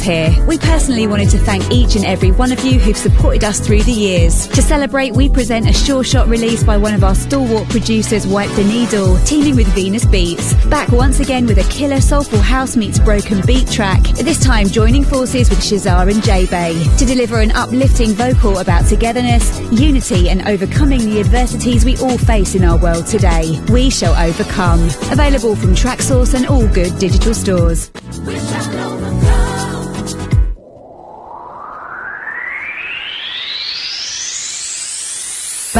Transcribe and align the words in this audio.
Here. 0.00 0.34
We 0.46 0.56
personally 0.56 1.06
wanted 1.06 1.28
to 1.30 1.38
thank 1.38 1.70
each 1.70 1.94
and 1.94 2.06
every 2.06 2.30
one 2.30 2.52
of 2.52 2.64
you 2.64 2.80
who've 2.80 2.96
supported 2.96 3.44
us 3.44 3.60
through 3.60 3.82
the 3.82 3.92
years. 3.92 4.46
To 4.48 4.62
celebrate, 4.62 5.12
we 5.12 5.28
present 5.28 5.68
a 5.68 5.74
sure 5.74 6.02
shot 6.02 6.26
release 6.26 6.64
by 6.64 6.78
one 6.78 6.94
of 6.94 7.04
our 7.04 7.14
stalwart 7.14 7.68
producers, 7.68 8.26
Wipe 8.26 8.50
the 8.56 8.64
Needle, 8.64 9.18
teaming 9.24 9.56
with 9.56 9.66
Venus 9.74 10.06
Beats. 10.06 10.54
Back 10.66 10.88
once 10.90 11.20
again 11.20 11.46
with 11.46 11.58
a 11.58 11.70
killer 11.70 12.00
soulful 12.00 12.38
house 12.38 12.76
meets 12.76 12.98
broken 12.98 13.42
beat 13.46 13.68
track, 13.68 14.02
this 14.02 14.42
time 14.42 14.68
joining 14.68 15.04
forces 15.04 15.50
with 15.50 15.60
Shazar 15.60 16.10
and 16.10 16.22
J-Bay 16.24 16.82
to 16.98 17.04
deliver 17.04 17.40
an 17.40 17.52
uplifting 17.52 18.12
vocal 18.12 18.58
about 18.58 18.86
togetherness, 18.86 19.60
unity 19.70 20.30
and 20.30 20.48
overcoming 20.48 21.00
the 21.00 21.20
adversities 21.20 21.84
we 21.84 21.98
all 21.98 22.16
face 22.16 22.54
in 22.54 22.64
our 22.64 22.78
world 22.78 23.06
today. 23.06 23.60
We 23.70 23.90
shall 23.90 24.14
overcome. 24.14 24.80
Available 25.12 25.54
from 25.56 25.74
Traxsource 25.74 26.34
and 26.34 26.46
all 26.46 26.66
good 26.68 26.98
digital 26.98 27.34
stores. 27.34 27.90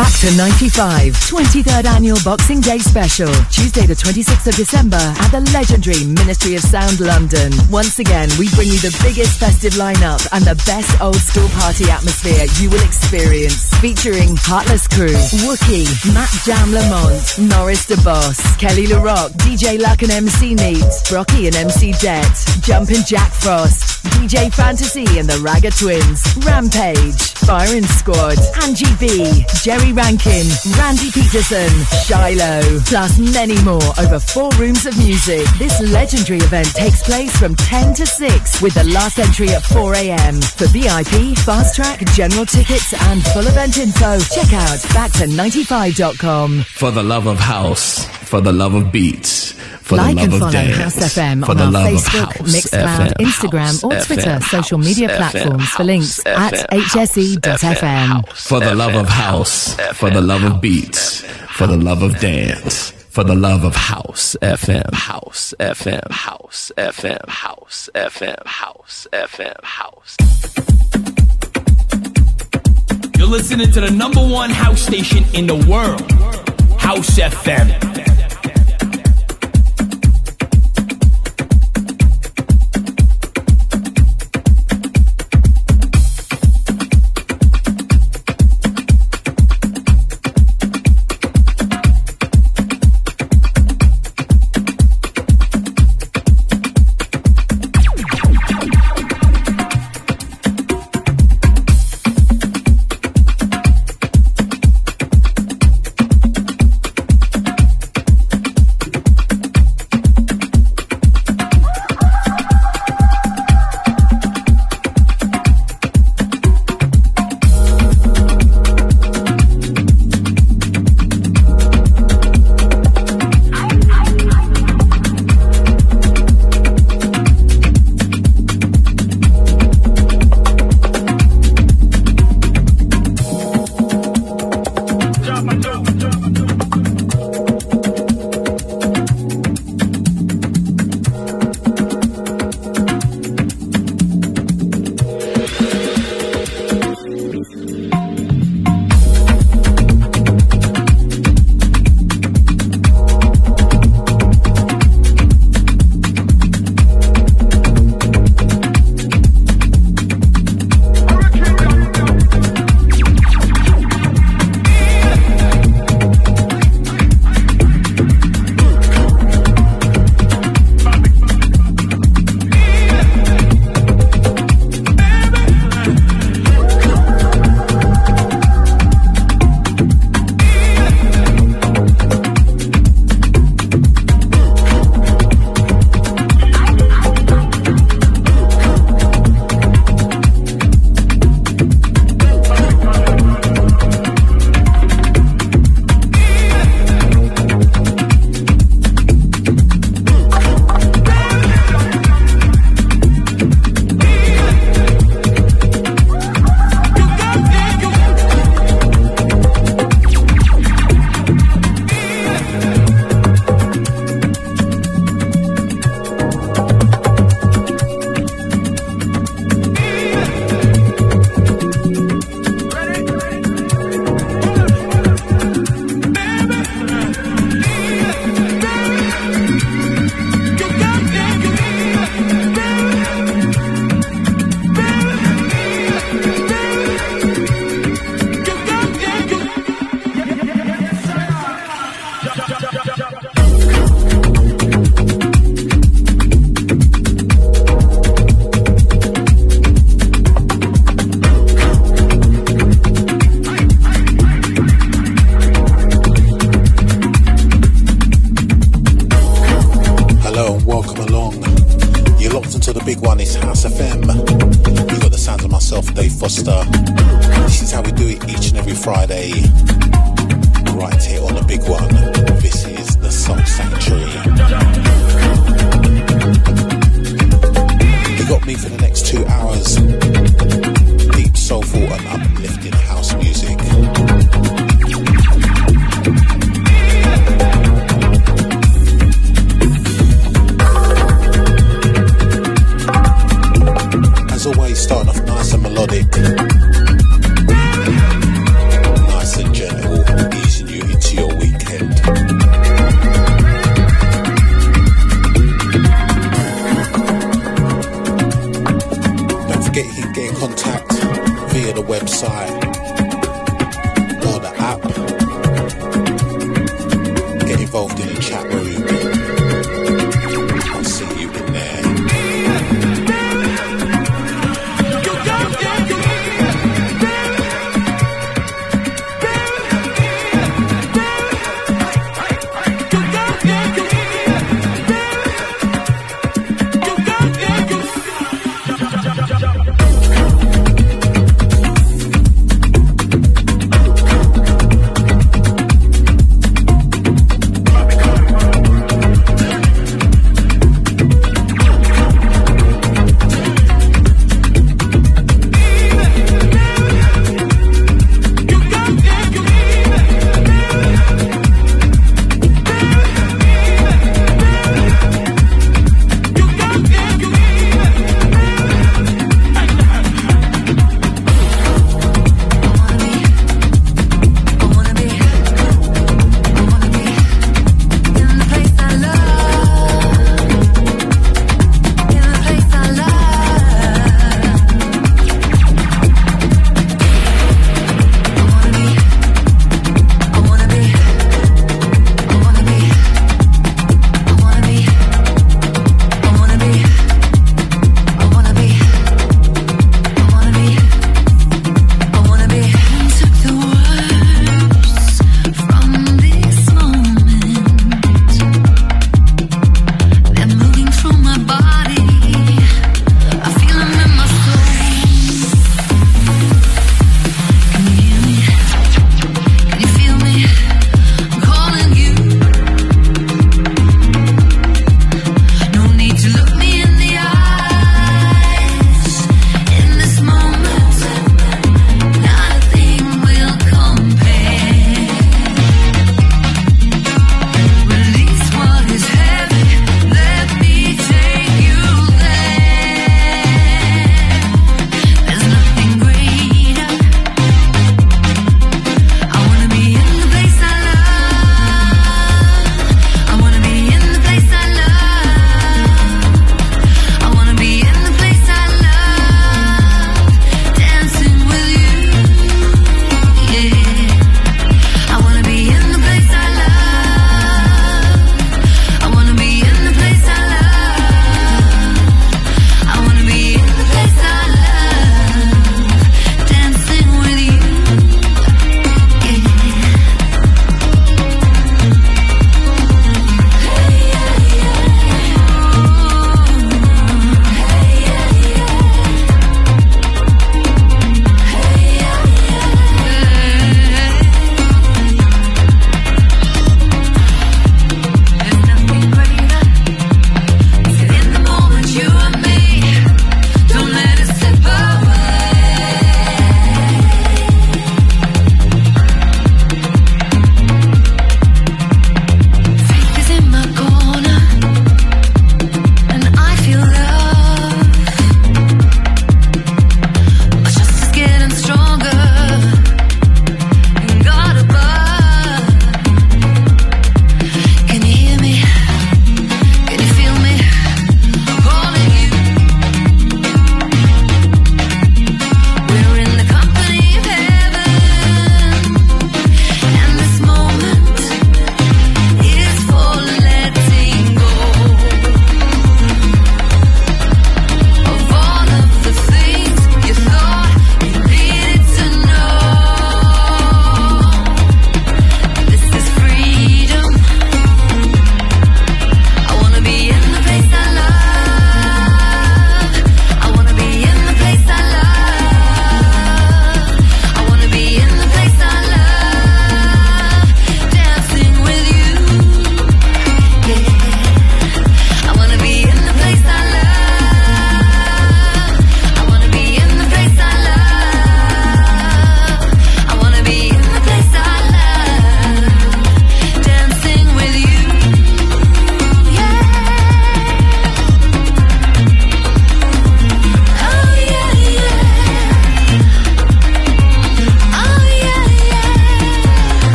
Back 0.00 0.18
to 0.20 0.34
95, 0.34 1.12
23rd 1.28 1.84
annual 1.84 2.16
Boxing 2.24 2.62
Day 2.62 2.78
special, 2.78 3.28
Tuesday 3.52 3.84
the 3.84 3.92
26th 3.92 4.46
of 4.46 4.56
December 4.56 4.96
at 4.96 5.28
the 5.28 5.44
legendary 5.52 6.06
Ministry 6.06 6.54
of 6.54 6.62
Sound 6.62 7.00
London. 7.00 7.52
Once 7.68 7.98
again, 7.98 8.30
we 8.38 8.48
bring 8.56 8.68
you 8.68 8.80
the 8.80 8.96
biggest 9.04 9.38
festive 9.38 9.74
lineup 9.74 10.26
and 10.32 10.42
the 10.44 10.56
best 10.64 10.88
old 11.02 11.20
school 11.20 11.48
party 11.50 11.90
atmosphere 11.90 12.48
you 12.56 12.70
will 12.70 12.80
experience. 12.80 13.68
Featuring 13.84 14.40
Heartless 14.40 14.88
Crew, 14.88 15.12
Wookie, 15.44 15.84
Matt 16.16 16.32
Jam 16.48 16.72
Lamont, 16.72 17.20
Norris 17.52 17.84
the 17.84 18.00
Boss, 18.00 18.40
Kelly 18.56 18.86
Le 18.86 19.04
Roc, 19.04 19.32
DJ 19.44 19.78
Luck 19.78 20.00
and 20.00 20.12
MC 20.12 20.54
Neat, 20.54 20.88
Brockie 21.12 21.44
and 21.44 21.56
MC 21.56 21.92
Det, 22.00 22.24
Jumpin' 22.64 23.04
Jack 23.04 23.32
Frost, 23.32 23.99
DJ 24.02 24.52
Fantasy 24.52 25.18
and 25.18 25.28
the 25.28 25.38
Ragga 25.40 25.70
Twins, 25.76 26.22
Rampage, 26.44 27.20
Firing 27.44 27.84
Squad, 27.84 28.38
Angie 28.62 28.94
B, 28.98 29.44
Jerry 29.62 29.92
Rankin, 29.92 30.46
Randy 30.78 31.10
Peterson, 31.10 31.70
Shiloh, 32.04 32.80
plus 32.86 33.18
many 33.18 33.60
more 33.62 33.82
over 33.98 34.18
four 34.18 34.50
rooms 34.58 34.86
of 34.86 34.96
music. 34.98 35.46
This 35.58 35.80
legendary 35.92 36.40
event 36.40 36.68
takes 36.74 37.02
place 37.02 37.34
from 37.36 37.54
10 37.54 37.94
to 37.94 38.06
6 38.06 38.62
with 38.62 38.74
the 38.74 38.84
last 38.84 39.18
entry 39.18 39.50
at 39.50 39.62
4 39.62 39.94
a.m. 39.94 40.40
For 40.40 40.66
VIP, 40.68 41.36
fast 41.38 41.76
track, 41.76 42.00
general 42.12 42.46
tickets 42.46 42.92
and 43.08 43.22
full 43.26 43.46
event 43.46 43.78
info, 43.78 44.18
check 44.18 44.52
out 44.52 44.82
back 44.94 45.10
to95.com. 45.12 46.62
For 46.62 46.90
the 46.90 47.02
love 47.02 47.26
of 47.26 47.38
house, 47.38 48.06
for 48.30 48.40
the 48.40 48.52
love 48.52 48.74
of 48.74 48.92
beats 48.92 49.54
for 49.82 49.96
like 49.96 50.14
the 50.14 50.22
love 50.22 50.32
and 50.32 50.40
follow 50.40 50.46
of 50.46 50.52
dance, 50.52 50.76
House 50.76 51.16
FM 51.18 51.44
for 51.44 51.50
on 51.50 51.56
the 51.56 51.64
our 51.64 51.70
love 51.72 51.86
Facebook, 51.88 52.22
of 52.22 52.36
house, 52.36 52.54
Mixcloud, 52.54 53.08
FM, 53.08 53.26
Instagram, 53.26 53.84
or 53.84 54.04
Twitter 54.04 54.30
FM, 54.30 54.42
social 54.44 54.78
house, 54.78 54.86
media 54.86 55.08
FM, 55.08 55.16
platforms 55.16 55.68
for 55.68 55.78
house, 55.78 55.86
links 55.86 56.26
at 56.26 56.52
hse.fm. 56.70 58.28
for 58.32 58.60
the 58.60 58.74
love 58.76 58.94
of 58.94 59.08
house, 59.08 59.74
for 59.94 60.10
the 60.10 60.20
love 60.20 60.44
of 60.44 60.60
beats, 60.60 61.22
for 61.56 61.66
the 61.66 61.76
love 61.76 62.02
of 62.02 62.18
dance. 62.20 62.92
For 63.10 63.24
the 63.24 63.34
love 63.34 63.64
of 63.64 63.74
house, 63.74 64.36
FM, 64.40 64.94
house, 64.94 65.52
FM, 65.58 66.08
house, 66.12 66.70
FM, 66.78 67.28
house, 67.28 67.90
FM, 67.92 68.46
house, 68.46 69.08
FM, 69.12 69.64
house. 69.64 70.16
You're 73.18 73.26
listening 73.26 73.72
to 73.72 73.80
the 73.80 73.90
number 73.90 74.20
one 74.20 74.50
house 74.50 74.82
station 74.82 75.24
in 75.34 75.48
the 75.48 75.56
world, 75.68 76.00
House 76.90 77.20
FM. 77.20 78.29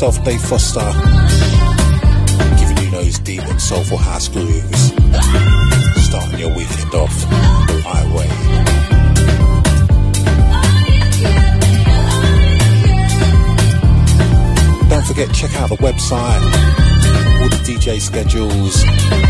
Myself, 0.00 0.24
Dave 0.24 0.40
Foster, 0.40 0.92
giving 2.58 2.84
you 2.84 2.90
those 2.90 3.18
deep 3.18 3.42
and 3.42 3.60
soulful 3.60 3.98
house 3.98 4.28
grooves, 4.28 4.94
starting 6.06 6.38
your 6.38 6.56
weekend 6.56 6.94
off 6.94 7.14
the 7.68 7.82
right 7.84 8.08
way. 8.16 8.28
Don't 14.88 15.06
forget, 15.06 15.34
check 15.34 15.54
out 15.56 15.68
the 15.68 15.76
website, 15.76 16.40
all 17.42 17.48
the 17.50 17.60
DJ 17.66 18.00
schedules. 18.00 19.29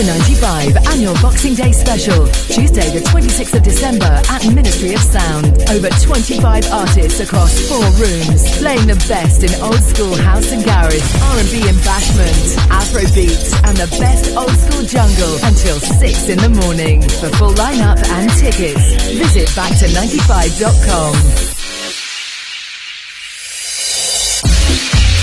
to 0.00 0.06
95 0.06 0.76
annual 0.92 1.14
Boxing 1.20 1.54
Day 1.54 1.72
special. 1.72 2.26
Tuesday, 2.48 2.88
the 2.96 3.04
26th 3.10 3.54
of 3.56 3.62
December 3.62 4.20
at 4.30 4.46
Ministry 4.54 4.94
of 4.94 5.00
Sound. 5.00 5.46
Over 5.68 5.88
25 6.00 6.64
artists 6.72 7.20
across 7.20 7.58
four 7.68 7.84
rooms, 8.00 8.40
playing 8.58 8.86
the 8.86 8.96
best 9.08 9.42
in 9.42 9.52
old 9.60 9.82
school 9.82 10.16
house 10.16 10.52
and 10.52 10.64
garage, 10.64 11.04
R&B 11.36 11.68
and 11.68 11.76
bashment, 11.84 12.56
Afro 12.70 13.02
beats, 13.14 13.52
and 13.64 13.76
the 13.76 13.88
best 14.00 14.36
old 14.36 14.56
school 14.56 14.84
jungle 14.86 15.34
until 15.44 15.78
6 15.80 16.28
in 16.28 16.38
the 16.38 16.48
morning. 16.48 17.02
For 17.20 17.28
full 17.36 17.52
lineup 17.54 17.98
and 17.98 18.30
tickets, 18.38 18.80
visit 19.12 19.48
back295.com. 19.52 21.49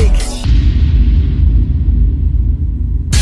Take. 0.00 0.39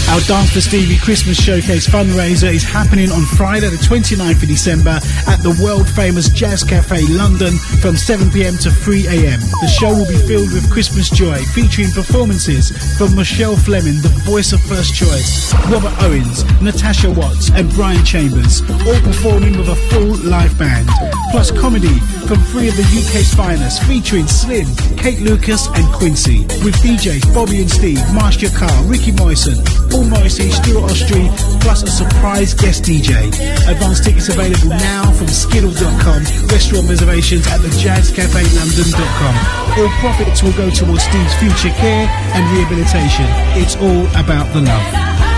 Our 0.09 0.21
Dance 0.21 0.53
for 0.55 0.63
Stevie 0.63 0.97
Christmas 0.97 1.37
Showcase 1.37 1.87
fundraiser 1.87 2.53
is 2.53 2.65
happening 2.65 3.13
on 3.13 3.25
Friday, 3.37 3.69
the 3.69 3.77
29th 3.77 4.43
of 4.43 4.49
December 4.49 4.99
at 5.29 5.37
the 5.45 5.53
world 5.63 5.87
famous 5.87 6.31
Jazz 6.31 6.65
Cafe 6.65 7.05
London 7.13 7.53
from 7.85 7.95
7pm 7.95 8.57
to 8.63 8.71
3am. 8.71 9.39
The 9.61 9.69
show 9.69 9.93
will 9.93 10.09
be 10.09 10.17
filled 10.27 10.51
with 10.55 10.71
Christmas 10.73 11.11
joy, 11.11 11.37
featuring 11.53 11.91
performances 11.91 12.73
from 12.97 13.15
Rochelle 13.17 13.55
Fleming, 13.55 14.01
the 14.01 14.09
voice 14.25 14.53
of 14.53 14.63
First 14.63 14.95
Choice, 14.95 15.53
Robert 15.69 15.93
Owens, 16.01 16.43
Natasha 16.63 17.11
Watts, 17.11 17.51
and 17.51 17.69
Brian 17.75 18.03
Chambers, 18.03 18.63
all 18.89 19.01
performing 19.05 19.59
with 19.59 19.69
a 19.69 19.77
full 19.93 20.17
live 20.25 20.57
band. 20.59 20.89
Plus 21.31 21.51
comedy 21.53 22.01
from 22.25 22.41
three 22.49 22.69
of 22.69 22.77
the 22.77 22.89
UK's 22.89 23.35
finest, 23.35 23.85
featuring 23.85 24.27
Slim, 24.27 24.67
Kate 24.97 25.21
Lucas, 25.21 25.69
and 25.77 25.85
Quincy, 25.93 26.49
with 26.65 26.75
DJs 26.81 27.29
Bobby 27.35 27.61
and 27.61 27.71
Steve, 27.71 28.01
Marcia 28.15 28.49
Carr, 28.57 28.83
Ricky 28.85 29.13
Moyson, 29.13 29.61
Paul 29.99 30.11
Morrissey, 30.11 30.49
Stuart 30.53 30.93
Ostry, 30.93 31.27
plus 31.61 31.83
a 31.83 31.89
surprise 31.89 32.55
guest 32.55 32.85
DJ. 32.85 33.27
Advance 33.69 33.99
tickets 33.99 34.29
available 34.29 34.69
now 34.69 35.11
from 35.11 35.27
Skiddle.com, 35.27 36.23
restaurant 36.47 36.89
reservations 36.89 37.49
at 37.49 37.61
the 37.63 37.69
jazzcafelondon.com. 37.69 39.35
All 39.77 39.89
profits 39.99 40.45
will 40.45 40.53
go 40.53 40.71
towards 40.71 41.03
Steve's 41.03 41.35
future 41.41 41.75
care 41.75 42.07
and 42.07 42.57
rehabilitation. 42.57 43.27
It's 43.61 43.75
all 43.75 44.07
about 44.15 44.53
the 44.53 44.61
love. 44.61 45.38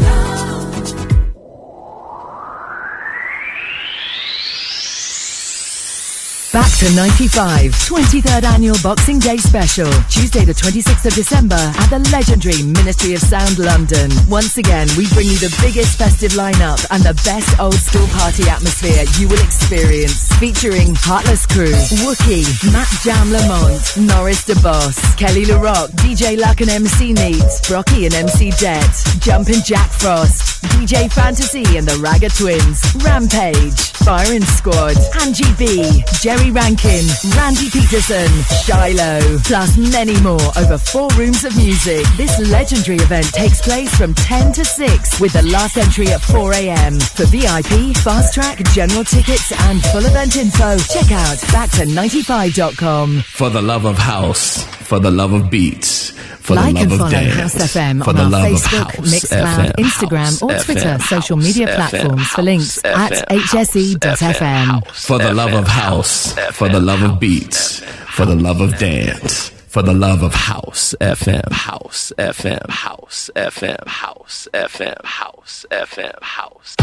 Back 6.51 6.67
to 6.79 6.95
95, 6.95 7.71
23rd 7.87 8.43
annual 8.43 8.75
Boxing 8.83 9.19
Day 9.19 9.37
special. 9.37 9.87
Tuesday, 10.11 10.43
the 10.43 10.51
26th 10.51 11.05
of 11.05 11.13
December 11.15 11.55
at 11.55 11.87
the 11.87 11.99
legendary 12.11 12.61
Ministry 12.61 13.13
of 13.13 13.21
Sound 13.21 13.57
London. 13.57 14.11
Once 14.27 14.57
again, 14.57 14.89
we 14.97 15.07
bring 15.15 15.31
you 15.31 15.39
the 15.39 15.47
biggest 15.63 15.97
festive 15.97 16.33
lineup 16.33 16.83
and 16.91 17.03
the 17.03 17.15
best 17.23 17.57
old 17.57 17.79
school 17.79 18.05
party 18.19 18.49
atmosphere 18.51 19.07
you 19.15 19.31
will 19.31 19.39
experience. 19.39 20.27
Featuring 20.43 20.91
Heartless 20.99 21.47
Crew, 21.47 21.71
Wookie, 22.03 22.43
Matt 22.75 22.91
Jam 22.99 23.31
Lamont, 23.31 23.79
Norris 23.95 24.43
Da 24.43 24.59
Boss, 24.59 24.99
Kelly 25.15 25.45
Le 25.45 25.55
Roc, 25.55 25.87
DJ 26.03 26.35
Luck 26.35 26.59
and 26.59 26.69
MC 26.69 27.13
Neat, 27.13 27.47
Brockie 27.63 28.11
and 28.11 28.13
MC 28.27 28.51
Det, 28.59 28.91
Jumpin' 29.23 29.63
Jack 29.63 29.89
Frost, 29.89 30.59
DJ 30.75 31.07
Fantasy 31.13 31.77
and 31.79 31.87
the 31.87 31.95
Ragga 32.03 32.27
Twins, 32.27 32.83
Rampage, 33.07 33.95
Byron 34.03 34.43
Squad, 34.43 34.97
Angie 35.21 35.47
B, 35.55 36.03
Jerry 36.19 36.40
Rankin, 36.49 37.05
Randy 37.37 37.69
Peterson, 37.69 38.27
Shiloh, 38.65 39.37
plus 39.45 39.77
many 39.77 40.19
more 40.21 40.41
over 40.57 40.77
four 40.77 41.07
rooms 41.17 41.43
of 41.45 41.55
music. 41.55 42.05
This 42.17 42.37
legendary 42.49 42.97
event 42.97 43.27
takes 43.27 43.61
place 43.61 43.93
from 43.95 44.13
10 44.15 44.53
to 44.53 44.65
6 44.65 45.19
with 45.19 45.33
the 45.33 45.43
last 45.43 45.77
entry 45.77 46.07
at 46.07 46.21
4 46.21 46.53
a.m. 46.53 46.99
For 46.99 47.25
VIP, 47.25 47.95
fast 47.97 48.33
track, 48.33 48.57
general 48.73 49.03
tickets 49.03 49.51
and 49.69 49.83
full 49.83 50.05
event 50.05 50.35
info, 50.35 50.77
check 50.79 51.11
out 51.11 51.39
back 51.51 51.69
to95.com. 51.71 53.21
For 53.21 53.49
the 53.49 53.61
love 53.61 53.85
of 53.85 53.97
house, 53.97 54.63
for 54.63 54.99
the 54.99 55.11
love 55.11 55.33
of 55.33 55.49
beats, 55.49 56.11
for 56.41 56.55
like 56.55 56.73
the 56.75 56.81
and 56.81 56.89
love 56.91 56.99
follow 56.99 57.05
of 57.05 57.11
dance, 57.11 57.53
House 57.53 57.71
FM 57.75 58.03
for 58.03 58.09
on 58.09 58.15
the 58.15 58.23
our 58.23 58.29
love 58.29 58.45
Facebook, 58.45 58.81
of 58.81 58.95
house, 58.95 59.13
Mixcloud, 59.13 59.71
FM, 59.71 59.71
Instagram, 59.85 60.19
house, 60.19 60.41
or 60.41 60.59
Twitter 60.63 60.81
FM, 60.89 61.01
social 61.01 61.37
house, 61.37 61.45
media 61.45 61.67
FM, 61.67 61.75
platforms 61.75 62.27
for 62.27 62.35
house, 62.35 62.45
links 62.45 62.81
FM, 62.81 62.95
at 62.97 63.29
hse.fm. 63.29 64.87
for 64.91 65.17
the 65.19 65.33
love 65.33 65.53
of 65.53 65.67
house, 65.67 66.30
for 66.53 66.69
the 66.69 66.79
love 66.79 67.01
of 67.01 67.19
beats, 67.19 67.79
for 68.15 68.25
the 68.25 68.35
love 68.35 68.61
of 68.61 68.77
dance, 68.77 69.49
for 69.49 69.81
the 69.81 69.93
love 69.93 70.23
of 70.23 70.33
House 70.33 70.95
FM, 71.01 71.51
House 71.51 72.13
FM, 72.17 72.69
House 72.69 73.29
FM, 73.35 73.87
House 73.87 74.47
FM, 74.53 75.03
House 75.03 75.65
FM, 75.71 76.21
House. 76.21 76.75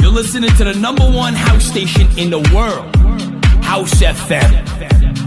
You're 0.00 0.12
listening 0.12 0.50
to 0.56 0.64
the 0.64 0.74
number 0.74 1.04
one 1.04 1.34
house 1.34 1.64
station 1.64 2.06
in 2.18 2.30
the 2.30 2.40
world, 2.54 2.94
House 3.64 3.94
FM. 4.00 5.25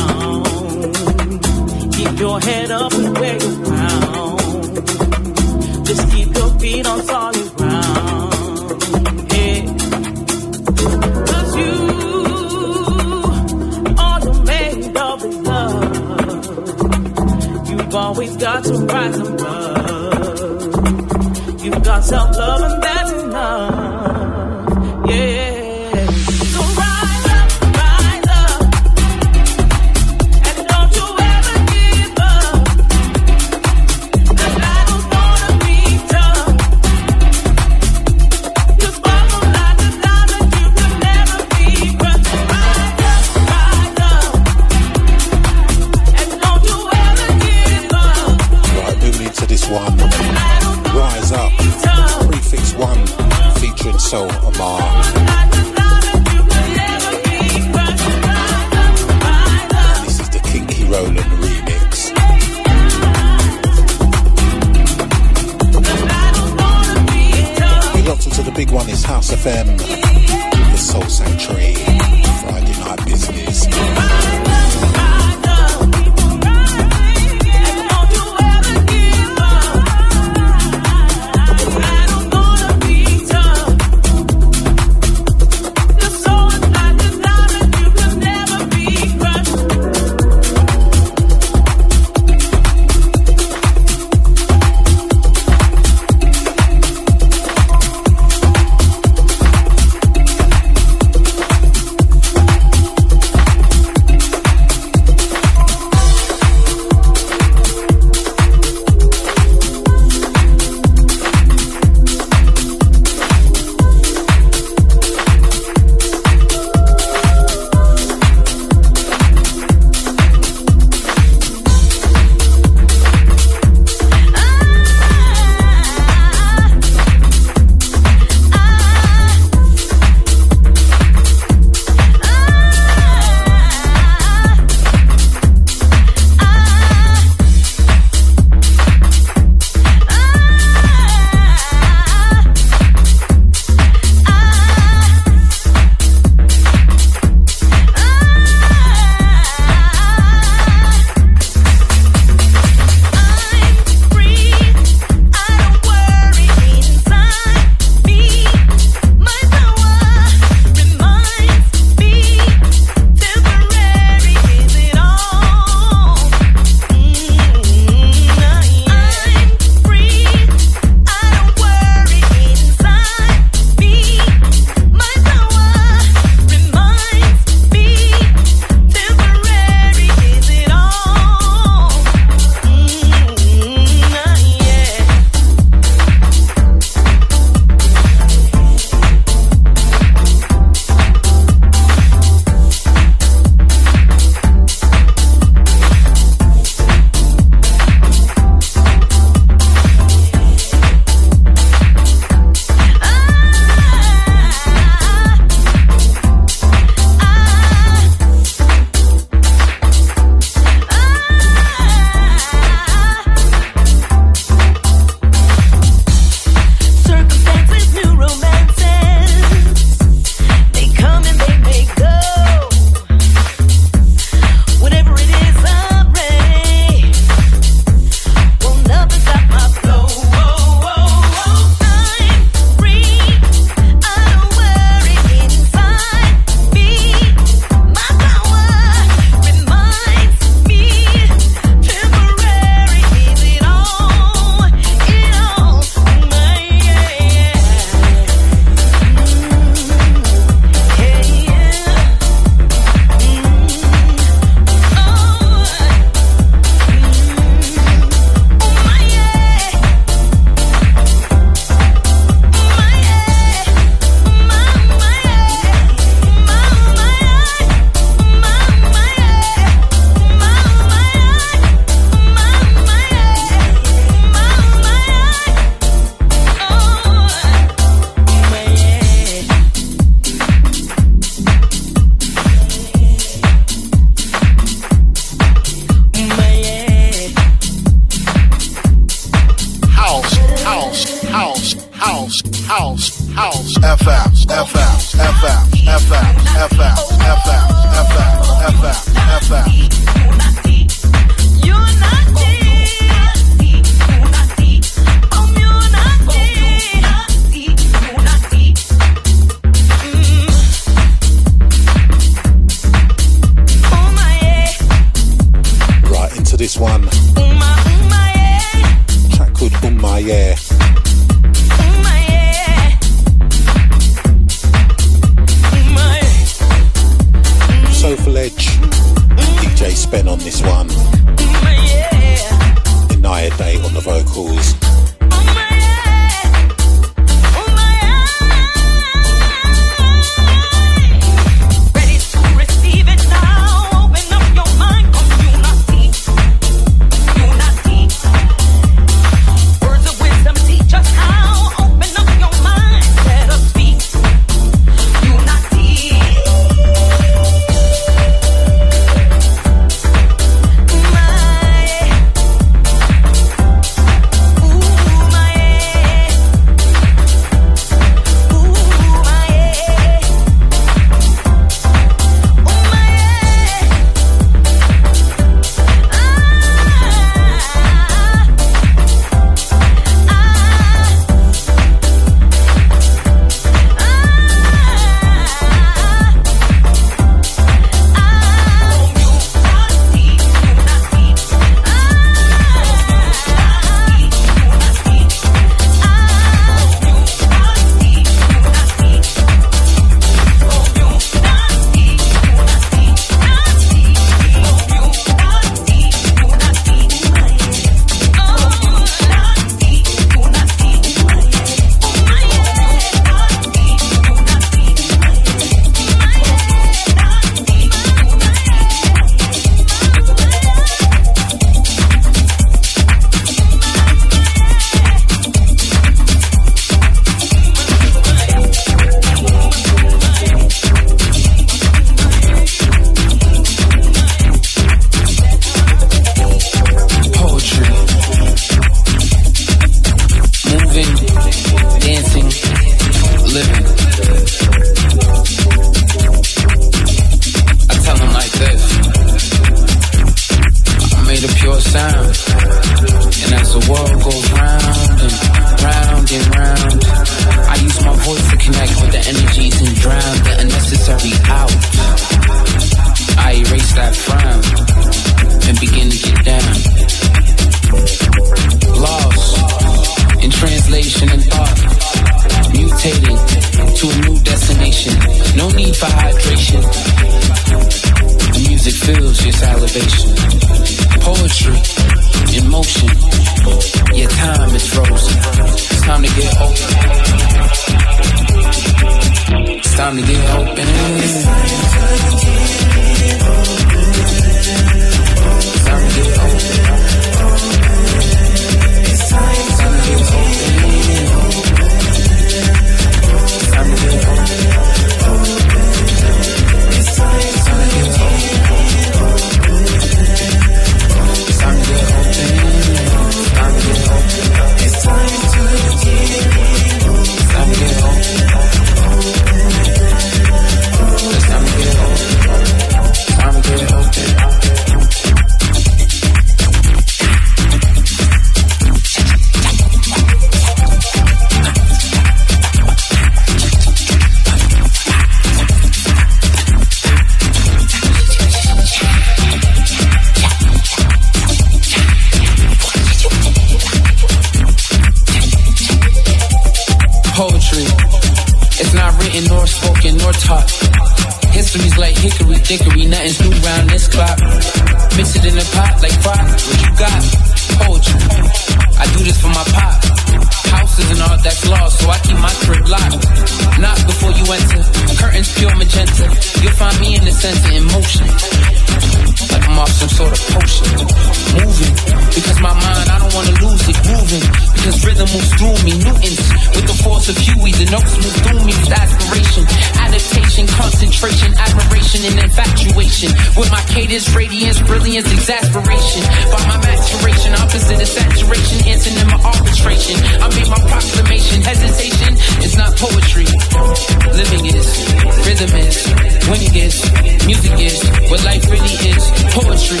music 597.62 597.80
is, 597.80 598.02
what 598.30 598.44
life 598.44 598.64
really 598.70 598.96
is. 599.12 599.24
Poetry, 599.54 600.00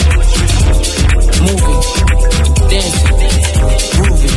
moving, 1.46 1.80
dancing, 2.68 3.16
grooving. 3.96 4.36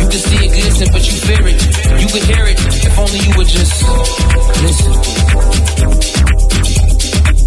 You 0.00 0.06
can 0.08 0.20
see 0.20 0.40
it 0.46 0.52
glisten, 0.52 0.88
but 0.92 1.02
you 1.06 1.16
fear 1.26 1.46
it. 1.48 1.60
You 2.00 2.08
can 2.08 2.22
hear 2.32 2.46
it, 2.46 2.58
if 2.86 2.98
only 2.98 3.18
you 3.18 3.32
would 3.36 3.48
just 3.48 3.82
listen. 4.62 4.92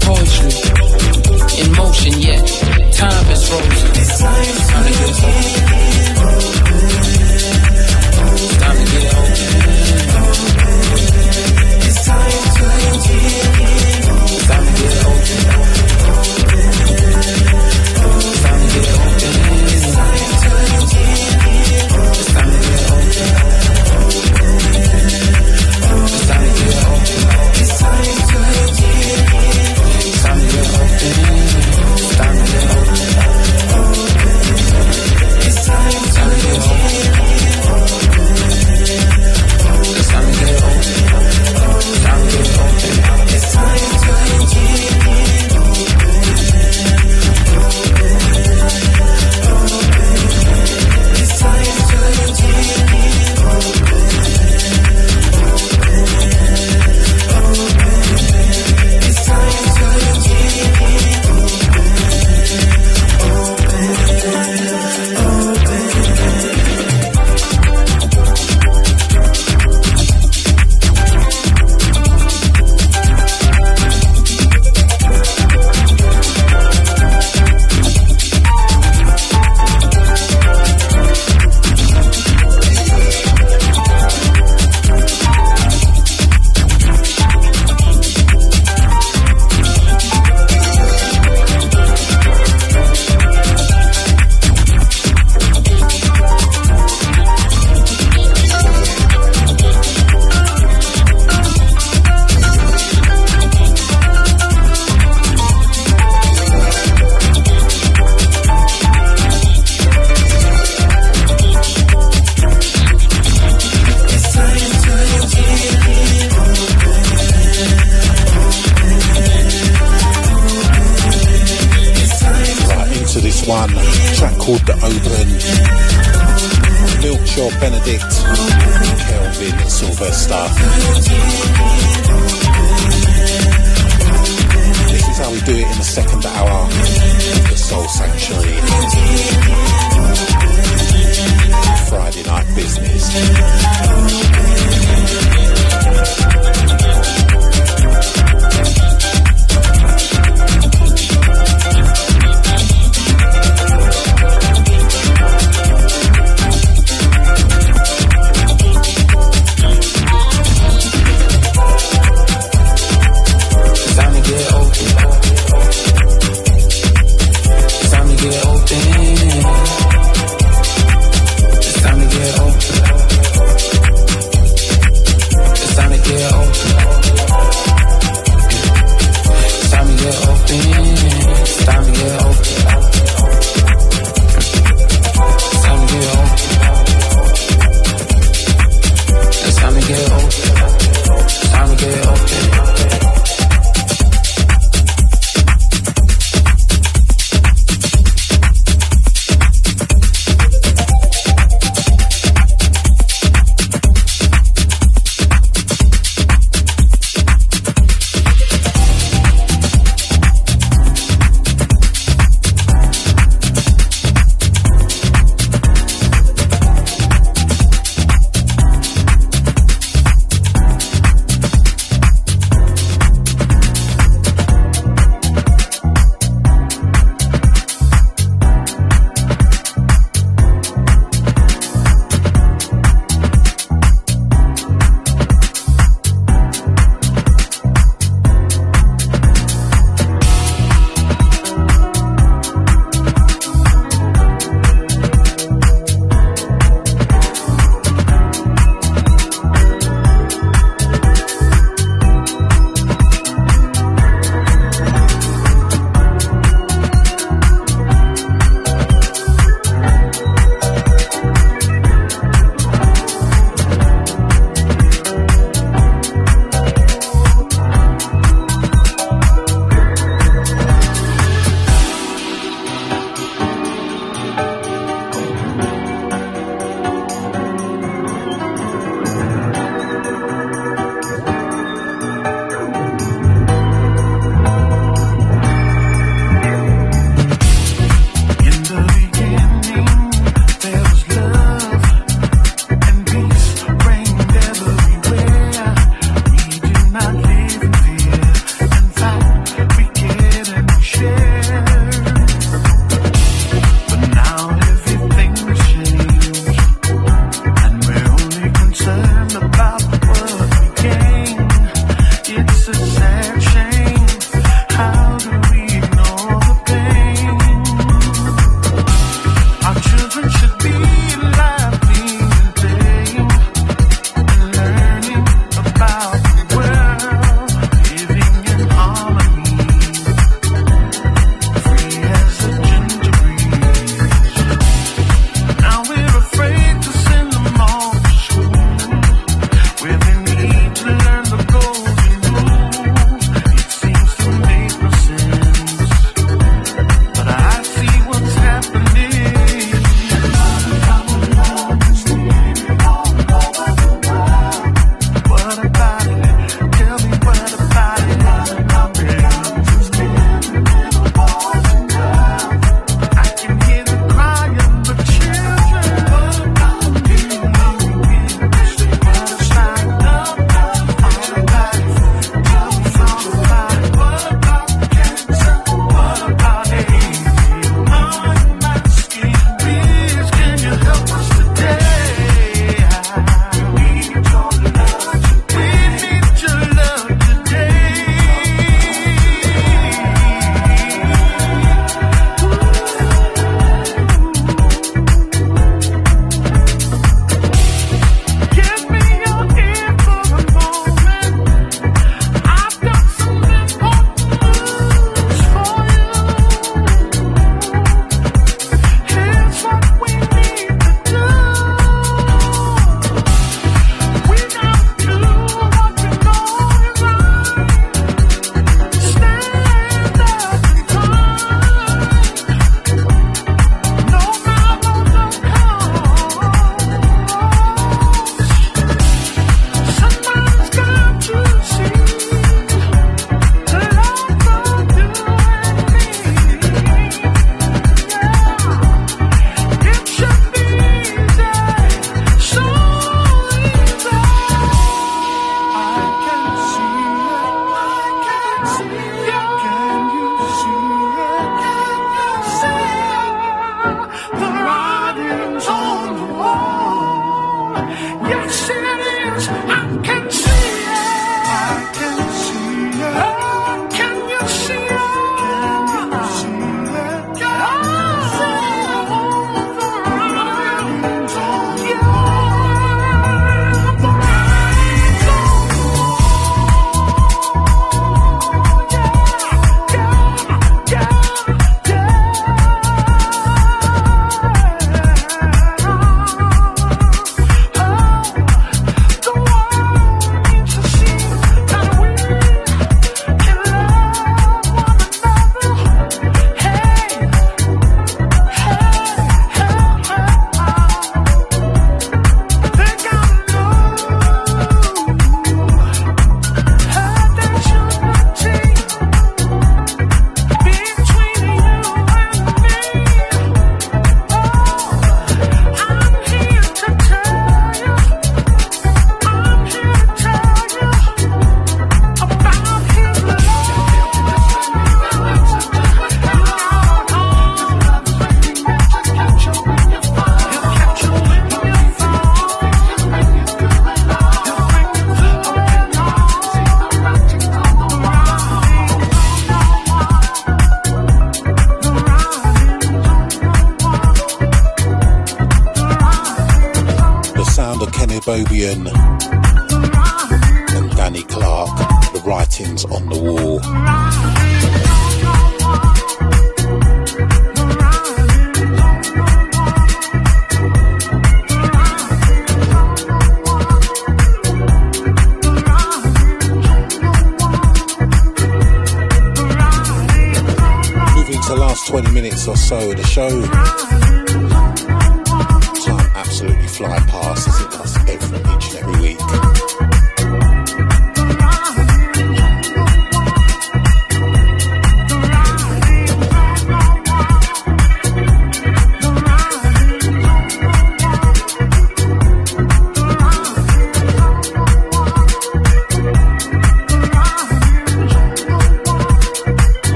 Poetry, 0.00 0.52
in 1.60 1.68
motion, 1.76 2.20
yet 2.20 2.44
time 2.92 3.30
is 3.30 3.48
frozen. 3.48 3.92
Time 4.68 4.84
to 4.84 4.90
get 4.90 5.10
open. 5.24 5.54
Time 8.60 8.76
to 8.76 8.84
get 8.92 9.14
open. 9.14 9.83